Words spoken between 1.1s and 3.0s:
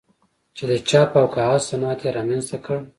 او کاغذ صنعت یې رامنځته کړ.